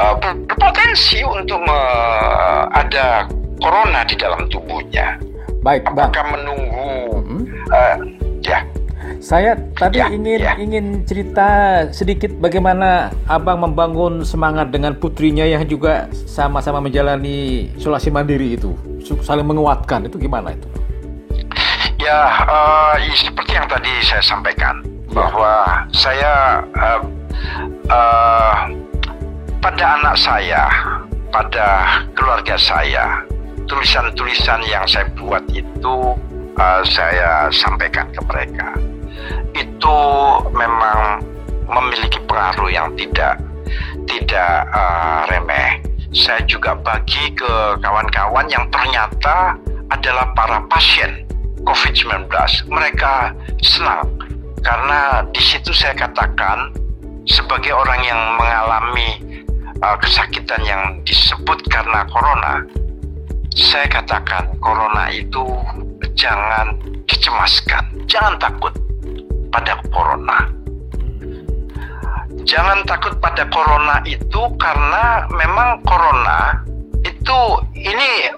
uh, 0.00 0.16
berpotensi 0.16 1.20
untuk 1.24 1.60
uh, 1.68 2.68
ada 2.72 3.28
corona 3.60 4.04
di 4.08 4.16
dalam 4.16 4.48
tubuhnya. 4.48 5.20
Baik, 5.64 5.82
Apakah 5.90 6.22
Bang. 6.22 6.32
menunggu 6.38 6.94
mm-hmm. 7.26 7.42
uh? 7.74 7.96
Saya 9.26 9.58
tadi 9.74 9.98
ya, 9.98 10.06
ingin 10.06 10.38
ya. 10.38 10.54
ingin 10.54 11.02
cerita 11.02 11.82
sedikit 11.90 12.30
bagaimana 12.38 13.10
Abang 13.26 13.58
membangun 13.58 14.22
semangat 14.22 14.70
dengan 14.70 14.94
putrinya 14.94 15.42
yang 15.42 15.66
juga 15.66 16.06
sama-sama 16.30 16.78
menjalani 16.78 17.66
isolasi 17.74 18.14
mandiri 18.14 18.54
itu, 18.54 18.70
saling 19.26 19.42
menguatkan 19.42 20.06
itu 20.06 20.14
gimana 20.22 20.54
itu? 20.54 20.70
Ya, 21.98 22.38
uh, 22.46 22.94
seperti 23.02 23.58
yang 23.58 23.66
tadi 23.66 23.90
saya 24.06 24.22
sampaikan 24.22 24.86
ya. 24.86 25.18
bahwa 25.18 25.54
saya 25.90 26.62
uh, 26.78 27.02
uh, 27.90 28.54
pada 29.58 29.84
anak 29.98 30.14
saya, 30.22 30.70
pada 31.34 31.98
keluarga 32.14 32.54
saya, 32.54 33.26
tulisan-tulisan 33.66 34.62
yang 34.70 34.86
saya 34.86 35.10
buat 35.18 35.42
itu 35.50 36.14
uh, 36.62 36.82
saya 36.86 37.50
sampaikan 37.50 38.06
ke 38.14 38.22
mereka 38.22 38.70
itu 39.56 39.98
memang 40.52 41.22
memiliki 41.66 42.18
pengaruh 42.24 42.70
yang 42.70 42.92
tidak 42.94 43.40
tidak 44.06 44.52
uh, 44.70 45.26
remeh. 45.28 45.82
Saya 46.14 46.40
juga 46.46 46.78
bagi 46.78 47.34
ke 47.34 47.52
kawan-kawan 47.82 48.46
yang 48.48 48.64
ternyata 48.70 49.58
adalah 49.90 50.32
para 50.32 50.62
pasien 50.70 51.26
COVID-19. 51.66 52.30
Mereka 52.70 53.34
senang 53.60 54.06
karena 54.62 55.26
di 55.34 55.42
situ 55.42 55.74
saya 55.74 55.92
katakan 55.92 56.72
sebagai 57.26 57.74
orang 57.74 58.00
yang 58.06 58.20
mengalami 58.38 59.42
uh, 59.82 59.98
kesakitan 59.98 60.62
yang 60.62 60.82
disebut 61.02 61.58
karena 61.68 62.06
corona, 62.08 62.62
saya 63.52 63.90
katakan 63.90 64.54
corona 64.62 65.10
itu 65.10 65.42
jangan 66.16 66.78
dicemaskan, 67.10 67.82
jangan 68.08 68.38
takut 68.40 68.72
pada 69.50 69.80
corona. 69.90 70.48
Jangan 72.46 72.86
takut 72.86 73.18
pada 73.18 73.42
corona 73.50 73.98
itu 74.06 74.42
karena 74.60 75.26
memang 75.34 75.82
corona 75.82 76.62
itu 77.02 77.38
ini 77.74 78.30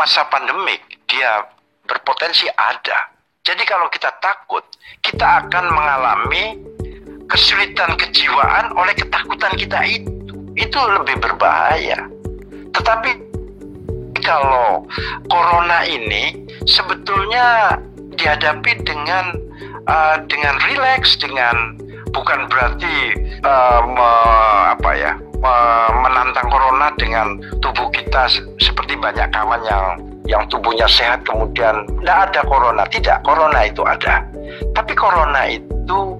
masa 0.00 0.24
pandemik, 0.32 0.80
dia 1.04 1.44
berpotensi 1.84 2.48
ada. 2.56 3.12
Jadi 3.44 3.64
kalau 3.68 3.88
kita 3.92 4.08
takut, 4.24 4.64
kita 5.04 5.44
akan 5.44 5.64
mengalami 5.72 6.56
kesulitan 7.28 8.00
kejiwaan 8.00 8.72
oleh 8.76 8.96
ketakutan 8.96 9.52
kita 9.60 9.80
itu. 9.84 10.36
Itu 10.56 10.78
lebih 10.80 11.20
berbahaya. 11.20 12.08
Tetapi 12.72 13.10
kalau 14.24 14.84
corona 15.28 15.84
ini 15.88 16.48
sebetulnya 16.68 17.76
dihadapi 18.16 18.84
dengan 18.84 19.32
uh, 19.88 20.16
dengan 20.28 20.56
rileks 20.68 21.16
dengan 21.20 21.78
bukan 22.10 22.50
berarti 22.50 23.14
uh, 23.46 23.80
me, 23.86 24.12
apa 24.76 24.90
ya 24.98 25.12
me, 25.38 25.54
menantang 26.02 26.48
corona 26.50 26.90
dengan 26.98 27.38
tubuh 27.62 27.88
kita 27.94 28.28
seperti 28.58 28.98
banyak 28.98 29.30
kawan 29.30 29.62
yang 29.64 29.86
yang 30.30 30.46
tubuhnya 30.46 30.86
sehat 30.86 31.26
kemudian 31.26 31.82
tidak 32.00 32.30
ada 32.30 32.40
corona. 32.46 32.82
Tidak 32.86 33.18
corona 33.26 33.66
itu 33.66 33.82
ada. 33.82 34.22
Tapi 34.78 34.92
corona 34.94 35.50
itu 35.50 36.14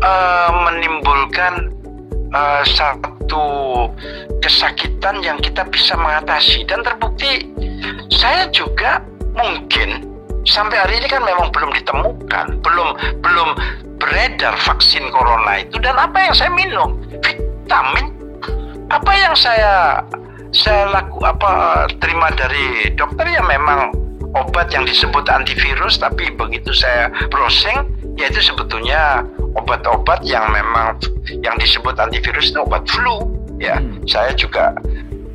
uh, 0.00 0.50
menimbulkan 0.64 1.68
uh, 2.32 2.64
satu 2.64 3.44
kesakitan 4.40 5.20
yang 5.20 5.36
kita 5.44 5.60
bisa 5.68 5.92
mengatasi. 5.92 6.64
Dan 6.64 6.80
terbukti 6.80 7.44
saya 8.08 8.48
juga 8.48 9.04
mungkin 9.36 10.13
sampai 10.44 10.76
hari 10.76 10.94
ini 11.00 11.08
kan 11.08 11.24
memang 11.24 11.48
belum 11.52 11.72
ditemukan 11.72 12.46
belum 12.60 12.88
belum 13.20 13.48
beredar 13.98 14.54
vaksin 14.60 15.08
corona 15.10 15.64
itu. 15.64 15.80
Dan 15.80 15.96
apa 15.96 16.20
yang 16.20 16.34
saya 16.36 16.52
minum? 16.52 17.00
Vitamin. 17.24 18.12
Apa 18.92 19.12
yang 19.16 19.34
saya 19.34 20.04
saya 20.54 20.92
laku 20.92 21.24
apa 21.24 21.84
terima 21.98 22.30
dari 22.36 22.92
dokter? 22.94 23.24
Ya 23.26 23.42
memang 23.42 23.96
obat 24.36 24.70
yang 24.70 24.84
disebut 24.84 25.24
antivirus 25.30 25.96
tapi 25.96 26.28
begitu 26.36 26.70
saya 26.76 27.08
browsing 27.32 27.88
yaitu 28.20 28.44
sebetulnya 28.44 29.24
obat-obat 29.58 30.22
yang 30.22 30.46
memang 30.52 31.00
yang 31.42 31.56
disebut 31.56 31.96
antivirus 31.96 32.52
itu 32.52 32.60
obat 32.60 32.84
flu. 32.86 33.24
Ya 33.56 33.80
hmm. 33.80 34.04
saya 34.04 34.34
juga 34.36 34.74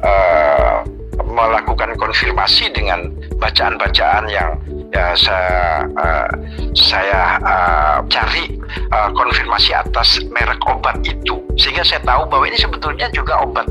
uh, 0.05 0.85
melakukan 1.25 1.95
konfirmasi 1.97 2.71
dengan 2.73 3.11
bacaan-bacaan 3.39 4.27
yang 4.27 4.59
ya 4.89 5.13
saya 5.13 5.85
uh, 5.97 6.29
saya 6.73 7.37
uh, 7.45 7.97
cari 8.09 8.57
uh, 8.89 9.09
konfirmasi 9.13 9.73
atas 9.77 10.21
merek 10.33 10.59
obat 10.65 10.97
itu. 11.05 11.37
Sehingga 11.57 11.85
saya 11.85 12.01
tahu 12.01 12.25
bahwa 12.25 12.45
ini 12.49 12.57
sebetulnya 12.57 13.07
juga 13.13 13.37
obat 13.45 13.69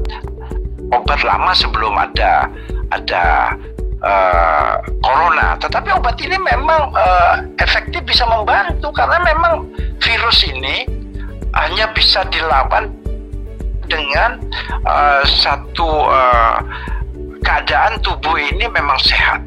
obat 0.94 1.20
lama 1.26 1.52
sebelum 1.52 1.94
ada 1.98 2.46
ada 2.94 3.54
uh, 4.02 4.74
corona. 5.02 5.59
Tetapi 5.59 5.90
obat 5.98 6.16
ini 6.22 6.38
memang 6.38 6.94
uh, 6.94 7.42
efektif 7.59 8.02
bisa 8.07 8.22
membantu 8.26 8.94
karena 8.94 9.18
memang 9.26 9.66
virus 9.98 10.46
ini 10.46 10.87
hanya 11.57 11.90
bisa 11.96 12.22
dilawan 12.31 12.92
dengan 13.88 14.37
uh, 14.85 15.24
satu 15.24 15.88
uh, 16.07 16.61
keadaan 17.40 17.96
tubuh 18.04 18.37
ini 18.37 18.68
memang 18.68 19.00
sehat 19.00 19.40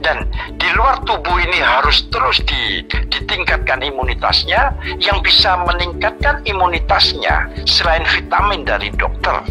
dan 0.00 0.28
di 0.60 0.68
luar 0.76 1.00
tubuh 1.04 1.36
ini 1.40 1.58
harus 1.60 2.06
terus 2.12 2.40
di, 2.44 2.84
ditingkatkan 2.88 3.80
imunitasnya. 3.84 4.74
Yang 5.00 5.32
bisa 5.32 5.60
meningkatkan 5.64 6.44
imunitasnya 6.44 7.48
selain 7.64 8.04
vitamin 8.08 8.64
dari 8.64 8.92
dokter 8.94 9.44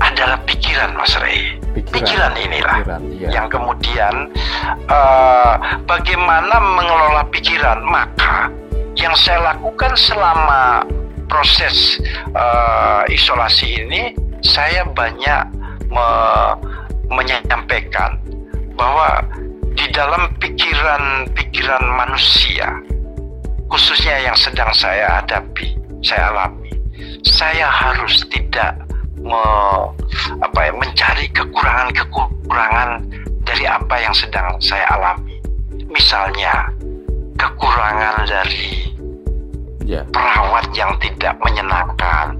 adalah 0.00 0.38
pikiran 0.44 0.92
Mas 0.96 1.14
Rey. 1.20 1.56
Pikiran, 1.76 1.92
pikiran 1.92 2.32
inilah 2.40 2.76
pikiran, 2.80 3.02
iya. 3.12 3.28
yang 3.36 3.46
kemudian 3.52 4.14
uh, 4.88 5.54
bagaimana 5.84 6.56
mengelola 6.56 7.22
pikiran. 7.28 7.84
Maka 7.84 8.48
yang 8.96 9.12
saya 9.16 9.52
lakukan 9.52 9.92
selama 9.96 10.88
proses 11.28 12.00
uh, 12.32 13.04
isolasi 13.12 13.84
ini 13.84 14.16
saya 14.40 14.86
banyak 14.88 15.42
me 15.92 16.08
menyampaikan 17.06 18.18
bahwa 18.76 19.24
di 19.76 19.86
dalam 19.92 20.32
pikiran-pikiran 20.40 21.84
manusia, 21.96 22.68
khususnya 23.68 24.16
yang 24.24 24.36
sedang 24.36 24.70
saya 24.72 25.20
hadapi, 25.20 25.76
saya 26.00 26.32
alami, 26.32 26.72
saya 27.24 27.68
harus 27.68 28.24
tidak 28.32 28.76
me, 29.20 29.42
apa 30.40 30.60
ya, 30.70 30.72
mencari 30.72 31.26
kekurangan-kekurangan 31.32 33.04
dari 33.42 33.64
apa 33.66 33.96
yang 34.00 34.14
sedang 34.16 34.56
saya 34.62 34.86
alami. 34.96 35.36
Misalnya, 35.88 36.72
kekurangan 37.36 38.24
dari 38.28 38.90
yeah. 39.84 40.04
perawat 40.10 40.66
yang 40.72 40.92
tidak 40.98 41.36
menyenangkan. 41.40 42.36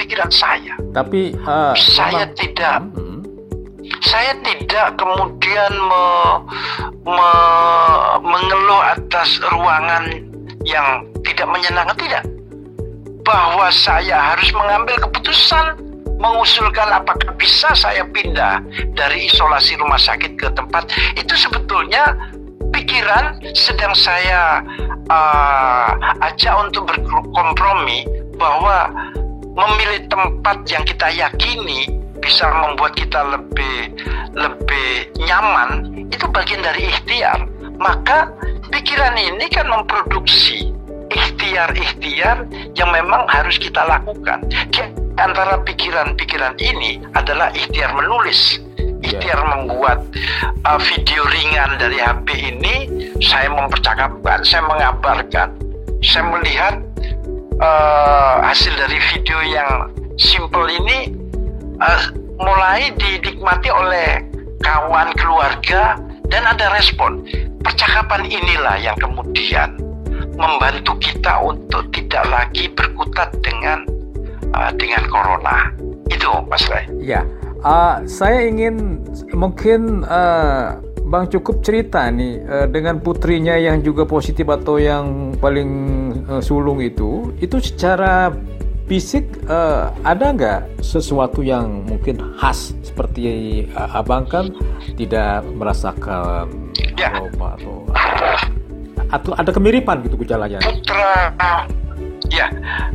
Pikiran 0.00 0.32
saya. 0.32 0.74
Tapi 0.96 1.36
uh, 1.44 1.76
saya 1.76 2.24
memang, 2.24 2.38
tidak 2.40 2.76
hmm. 2.96 3.20
saya 4.00 4.32
tidak 4.40 4.96
kemudian 4.96 5.72
me, 5.76 6.04
me, 7.04 7.30
mengeluh 8.24 8.82
atas 8.96 9.36
ruangan 9.52 10.24
yang 10.64 11.04
tidak 11.28 11.46
menyenangkan 11.52 11.96
tidak. 12.00 12.24
Bahwa 13.20 13.68
saya 13.68 14.32
harus 14.32 14.48
mengambil 14.56 14.96
keputusan 15.04 15.76
mengusulkan 16.20 16.88
apakah 16.92 17.32
bisa 17.40 17.72
saya 17.72 18.04
pindah 18.12 18.60
dari 18.92 19.28
isolasi 19.32 19.80
rumah 19.80 19.96
sakit 19.96 20.36
ke 20.36 20.52
tempat 20.52 20.92
itu 21.16 21.32
sebetulnya 21.32 22.12
pikiran 22.76 23.40
sedang 23.56 23.96
saya 23.96 24.60
uh, 25.08 25.88
ajak 26.28 26.54
untuk 26.68 26.92
berkompromi 26.92 28.04
bahwa 28.36 28.92
memilih 29.54 30.06
tempat 30.10 30.62
yang 30.70 30.82
kita 30.86 31.10
yakini 31.10 31.90
bisa 32.20 32.46
membuat 32.52 32.94
kita 32.94 33.20
lebih 33.24 33.96
lebih 34.36 34.88
nyaman 35.24 36.04
itu 36.12 36.24
bagian 36.30 36.60
dari 36.62 36.86
ikhtiar. 36.86 37.48
Maka 37.80 38.28
pikiran 38.68 39.16
ini 39.16 39.48
kan 39.48 39.66
memproduksi 39.66 40.68
ikhtiar-ikhtiar 41.10 42.44
yang 42.76 42.90
memang 42.92 43.24
harus 43.32 43.56
kita 43.56 43.80
lakukan. 43.88 44.44
Antara 45.20 45.60
pikiran-pikiran 45.68 46.56
ini 46.60 46.96
adalah 47.12 47.52
ikhtiar 47.52 47.92
menulis 47.92 48.56
ikhtiar 49.00 49.40
yeah. 49.40 49.48
membuat 49.56 49.98
uh, 50.64 50.80
video 50.80 51.24
ringan 51.28 51.76
dari 51.80 51.98
HP 52.00 52.28
ini. 52.56 52.74
Saya 53.20 53.52
mempercakapkan 53.52 54.44
saya 54.44 54.64
mengabarkan 54.64 55.48
saya 56.00 56.24
melihat 56.32 56.80
uh, 57.60 58.40
hasil 58.42 58.72
dari 58.74 58.98
video 59.12 59.38
yang 59.44 59.92
simple 60.16 60.66
ini 60.66 61.14
uh, 61.78 62.00
mulai 62.40 62.90
dinikmati 62.96 63.68
oleh 63.68 64.24
kawan 64.64 65.12
keluarga 65.16 65.96
dan 66.32 66.42
ada 66.48 66.72
respon 66.76 67.24
percakapan 67.60 68.24
inilah 68.28 68.76
yang 68.80 68.96
kemudian 68.96 69.76
membantu 70.40 70.96
kita 71.00 71.36
untuk 71.44 71.92
tidak 71.92 72.24
lagi 72.32 72.72
berkutat 72.72 73.28
dengan 73.44 73.84
uh, 74.56 74.72
dengan 74.76 75.04
corona. 75.12 75.68
Itu 76.08 76.42
Mas 76.48 76.64
Ray. 76.66 76.88
Ya, 76.98 77.22
uh, 77.62 78.00
saya 78.08 78.48
ingin 78.48 79.04
mungkin 79.36 80.02
uh, 80.08 80.80
Bang 81.10 81.26
cukup 81.26 81.66
cerita 81.66 82.06
nih 82.06 82.38
uh, 82.46 82.66
dengan 82.70 83.02
putrinya 83.02 83.58
yang 83.58 83.82
juga 83.82 84.06
positif 84.06 84.46
atau 84.46 84.78
yang 84.78 85.34
paling 85.42 85.70
uh, 86.30 86.38
sulung 86.38 86.78
itu, 86.78 87.34
itu 87.42 87.58
secara 87.58 88.30
fisik 88.86 89.26
uh, 89.50 89.90
ada 90.06 90.30
nggak 90.30 90.60
sesuatu 90.78 91.42
yang 91.42 91.82
mungkin 91.82 92.22
khas 92.38 92.78
seperti 92.86 93.66
uh, 93.74 93.98
abang 93.98 94.22
kan 94.22 94.54
tidak 94.94 95.42
merasakan 95.50 96.46
ya. 96.94 97.10
aroma 97.10 97.58
atau 97.58 97.74
atau 99.10 99.30
ada 99.34 99.50
kemiripan 99.50 100.06
gitu 100.06 100.14
gejalanya? 100.22 100.62
Putra 100.62 101.34
Ya, 102.30 102.46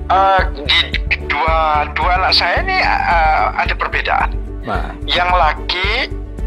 uh, 0.07 0.39
di 0.63 1.19
dua 1.27 1.83
dua 1.91 2.15
anak 2.15 2.31
saya 2.31 2.63
ini 2.63 2.79
uh, 2.79 3.51
ada 3.59 3.75
perbedaan. 3.75 4.31
Nah. 4.63 4.95
Yang 5.03 5.31
laki 5.35 5.89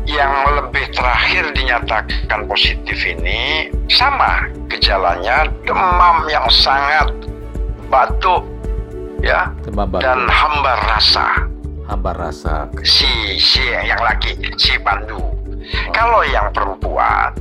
yang 0.09 0.33
lebih 0.57 0.89
terakhir 0.97 1.53
dinyatakan 1.53 2.49
positif 2.49 2.97
ini 3.05 3.69
sama 3.93 4.49
gejalanya 4.73 5.45
demam 5.69 6.25
yang 6.33 6.49
sangat 6.49 7.13
batuk 7.93 8.41
ya 9.21 9.53
demam 9.69 9.85
batuk. 9.85 10.09
dan 10.09 10.25
hambar 10.33 10.81
rasa 10.89 11.29
hambar 11.93 12.17
rasa 12.17 12.73
si 12.81 13.37
si 13.37 13.61
yang 13.69 14.01
laki 14.01 14.33
si 14.57 14.81
Pandu 14.81 15.21
oh. 15.21 15.33
kalau 15.93 16.25
yang 16.25 16.49
perempuan 16.57 17.37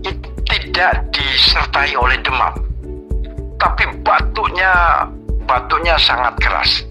itu 0.00 0.28
tidak 0.48 1.04
disertai 1.12 1.92
oleh 2.00 2.16
demam 2.24 2.56
tapi 3.60 3.84
batuknya 4.00 5.04
batuknya 5.44 5.98
sangat 6.00 6.32
keras. 6.40 6.86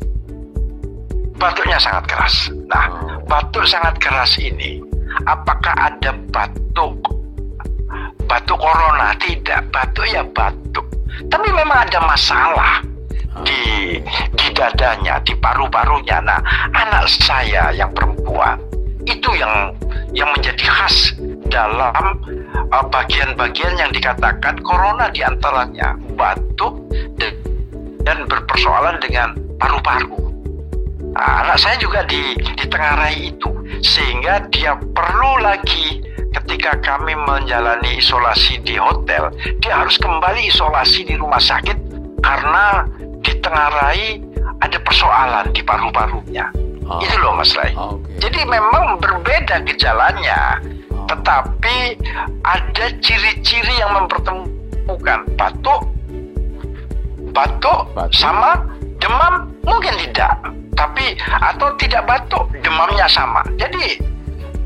Batuknya 1.39 1.79
sangat 1.79 2.05
keras. 2.11 2.35
Nah, 2.67 2.85
batuk 3.23 3.63
sangat 3.63 3.95
keras 3.97 4.35
ini 4.37 4.88
apakah 5.27 5.75
ada 5.75 6.15
batuk 6.31 6.99
batuk 8.29 8.59
corona? 8.61 9.17
Tidak, 9.17 9.73
batuk 9.73 10.05
ya 10.07 10.21
batuk. 10.23 10.85
Tapi 11.27 11.47
memang 11.51 11.89
ada 11.89 11.99
masalah 12.05 12.85
di 13.43 13.97
di 14.35 14.47
dadanya, 14.53 15.19
di 15.25 15.33
paru-parunya. 15.35 16.21
Nah, 16.21 16.39
anak 16.77 17.09
saya 17.09 17.73
yang 17.73 17.89
perempuan 17.91 18.61
itu 19.09 19.29
yang 19.35 19.73
yang 20.13 20.29
menjadi 20.37 20.65
khas 20.69 21.17
dalam 21.49 22.21
uh, 22.69 22.85
bagian-bagian 22.93 23.73
uh, 23.73 23.79
yang 23.81 23.91
dikatakan 23.93 24.61
corona 24.61 25.09
di 25.09 25.25
antaranya 25.25 25.97
batuk 26.13 26.77
dan, 27.17 27.33
dan 28.05 28.17
berpersoalan 28.29 29.01
dengan 29.01 29.33
paru-paru. 29.57 30.29
Nah, 31.09 31.41
anak 31.41 31.57
saya 31.57 31.75
juga 31.81 32.05
di, 32.05 32.37
ditengarai 32.53 33.33
itu 33.33 33.49
sehingga 33.81 34.45
dia 34.49 34.75
perlu 34.75 35.41
lagi 35.41 36.01
ketika 36.29 36.77
kami 36.81 37.17
menjalani 37.17 37.97
isolasi 37.97 38.61
di 38.61 38.77
hotel 38.77 39.33
dia 39.61 39.81
harus 39.81 39.97
kembali 39.97 40.49
isolasi 40.49 41.05
di 41.05 41.15
rumah 41.17 41.41
sakit 41.41 41.77
karena 42.21 42.85
ditengarai 43.25 44.21
ada 44.59 44.77
persoalan 44.83 45.47
di 45.55 45.61
paru-parunya. 45.63 46.51
Oh. 46.89 46.99
Itu 46.99 47.15
loh 47.21 47.37
Mas 47.37 47.53
Rai. 47.55 47.71
Oh, 47.77 48.01
okay. 48.01 48.27
Jadi 48.27 48.41
memang 48.49 48.97
berbeda 48.99 49.61
gejalanya 49.63 50.59
tetapi 51.09 51.97
ada 52.45 52.85
ciri-ciri 53.01 53.73
yang 53.81 53.97
mempertemukan 53.97 55.25
batuk, 55.33 55.81
batuk, 57.33 57.81
batuk 57.97 58.13
sama 58.13 58.61
demam 59.01 59.49
mungkin 59.65 59.97
tidak, 60.05 60.37
tapi 60.79 61.19
atau 61.27 61.75
tidak 61.75 62.07
batuk 62.07 62.47
demamnya 62.63 63.03
sama. 63.11 63.43
Jadi 63.59 63.99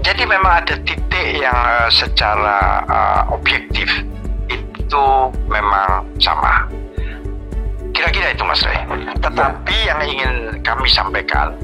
jadi 0.05 0.23
memang 0.29 0.61
ada 0.61 0.75
titik 0.85 1.41
yang 1.41 1.57
uh, 1.57 1.89
secara 1.89 2.85
uh, 2.85 3.21
objektif 3.33 3.89
itu 4.45 5.05
memang 5.49 6.05
sama. 6.21 6.69
Kira-kira 7.97 8.35
itu 8.35 8.43
Mas 8.45 8.61
Ray. 8.61 8.77
Tetapi 9.25 9.77
ya. 9.87 9.95
yang 9.95 10.01
ingin 10.05 10.33
kami 10.61 10.85
sampaikan 10.91 11.57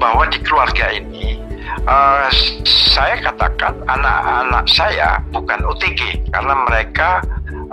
bahwa 0.00 0.24
di 0.32 0.38
keluarga 0.40 0.88
ini 0.94 1.36
uh, 1.84 2.30
saya 2.64 3.20
katakan 3.20 3.74
anak-anak 3.90 4.64
saya 4.70 5.20
bukan 5.34 5.60
OTG 5.66 6.30
karena 6.32 6.54
mereka 6.68 7.20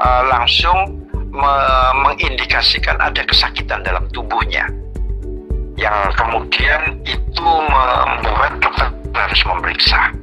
uh, 0.01 0.23
langsung 0.27 0.97
me 1.31 1.55
mengindikasikan 2.03 2.99
ada 2.99 3.23
kesakitan 3.23 3.79
dalam 3.87 4.03
tubuhnya 4.11 4.67
yang 5.81 6.13
kemudian 6.13 6.81
itu 7.09 7.49
membuat 7.49 8.53
dokter 8.61 8.93
harus 9.17 9.41
memeriksa. 9.49 10.13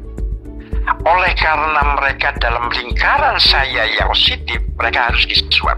Oleh 1.03 1.35
karena 1.35 1.83
mereka 1.99 2.31
dalam 2.39 2.71
lingkaran 2.71 3.37
saya 3.43 3.91
yang 3.91 4.07
positif, 4.09 4.63
mereka 4.79 5.11
harus 5.11 5.27
diswab. 5.27 5.77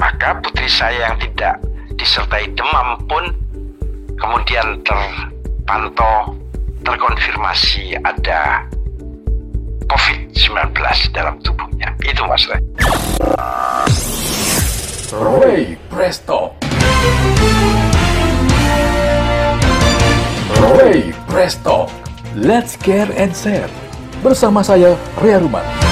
Maka 0.00 0.40
putri 0.40 0.68
saya 0.72 1.12
yang 1.12 1.16
tidak 1.20 1.60
disertai 2.00 2.48
demam 2.56 2.96
pun 3.08 3.24
kemudian 4.16 4.80
ter 4.84 5.00
pantau 5.68 6.32
terkonfirmasi 6.84 7.96
ada 8.04 8.64
COVID-19 9.86 10.76
dalam 11.12 11.36
tubuhnya. 11.44 11.92
Itu 12.04 12.24
Mas 12.24 12.44
Ray. 12.48 12.60
Ray 15.16 15.62
Presto. 15.88 16.65
Ray 20.54 21.12
Presto. 21.26 21.90
Let's 22.34 22.76
care 22.76 23.10
and 23.18 23.34
share. 23.34 23.70
Bersama 24.22 24.62
saya, 24.62 24.94
Ria 25.18 25.42
Ruman. 25.42 25.85